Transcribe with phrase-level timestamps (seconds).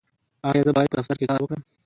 [0.47, 1.61] ایا زه باید په دفتر کې کار وکړم؟